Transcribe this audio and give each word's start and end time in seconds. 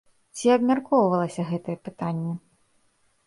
Ці 0.37 0.45
абмяркоўвалася 0.53 1.45
гэтае 1.51 1.77
пытанне? 1.89 2.33